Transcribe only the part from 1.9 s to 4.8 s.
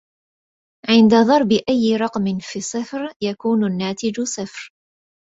رقم في صفر يكون الناتج صفر